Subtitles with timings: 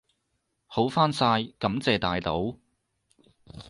[0.65, 2.57] 好返晒，感謝大佬！